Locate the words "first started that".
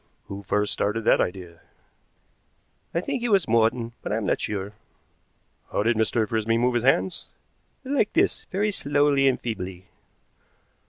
0.41-1.21